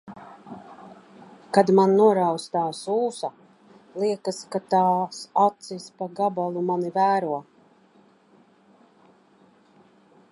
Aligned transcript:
Kad 1.57 1.71
man 1.79 1.91
noraustās 1.97 2.79
ūsa. 2.93 3.29
Liekas, 4.05 4.39
ka 4.55 4.61
tās 4.75 5.21
acis 5.45 5.85
pa 6.01 6.09
gabalu 6.21 6.65
mani 6.71 6.93
vēro. 6.99 7.39